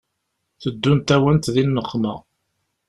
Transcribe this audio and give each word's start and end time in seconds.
Teddunt-awent 0.61 1.45
di 1.53 1.63
nneqma. 1.65 2.13